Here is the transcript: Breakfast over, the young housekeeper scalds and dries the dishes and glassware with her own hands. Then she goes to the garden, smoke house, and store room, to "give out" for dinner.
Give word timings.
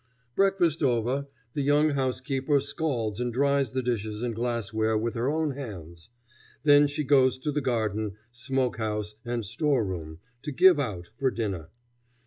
Breakfast 0.35 0.81
over, 0.81 1.27
the 1.53 1.61
young 1.61 1.91
housekeeper 1.91 2.59
scalds 2.59 3.19
and 3.19 3.31
dries 3.31 3.71
the 3.73 3.83
dishes 3.83 4.23
and 4.23 4.33
glassware 4.33 4.97
with 4.97 5.13
her 5.13 5.29
own 5.29 5.51
hands. 5.51 6.09
Then 6.63 6.87
she 6.87 7.03
goes 7.03 7.37
to 7.37 7.51
the 7.51 7.61
garden, 7.61 8.13
smoke 8.31 8.77
house, 8.77 9.13
and 9.23 9.45
store 9.45 9.85
room, 9.85 10.17
to 10.41 10.51
"give 10.51 10.79
out" 10.79 11.11
for 11.19 11.29
dinner. 11.29 11.69